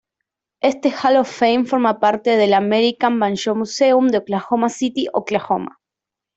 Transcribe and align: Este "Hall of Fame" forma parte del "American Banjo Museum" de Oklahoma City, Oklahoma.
Este 0.61 0.89
"Hall 0.91 1.17
of 1.17 1.29
Fame" 1.31 1.63
forma 1.65 1.99
parte 1.99 2.31
del 2.35 2.55
"American 2.55 3.19
Banjo 3.19 3.53
Museum" 3.53 4.07
de 4.07 4.17
Oklahoma 4.17 4.67
City, 4.69 5.05
Oklahoma. 5.13 5.79